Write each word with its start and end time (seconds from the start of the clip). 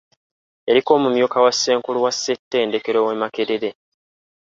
Yaliko 0.67 0.89
omumyuka 0.97 1.37
wa 1.45 1.51
Ssenkulu 1.53 1.99
wa 2.05 2.11
ssettendekero 2.15 2.99
w’e 3.05 3.15
Makerere. 3.21 3.69